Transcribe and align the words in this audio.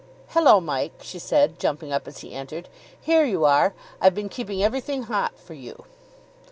"Hullo, 0.29 0.59
Mike," 0.59 0.93
she 1.03 1.19
said, 1.19 1.59
jumping 1.59 1.93
up 1.93 2.07
as 2.07 2.21
he 2.21 2.33
entered; 2.33 2.69
"here 2.99 3.23
you 3.23 3.45
are 3.45 3.75
I've 4.01 4.15
been 4.15 4.29
keeping 4.29 4.63
everything 4.63 5.03
hot 5.03 5.37
for 5.37 5.53
you." 5.53 5.85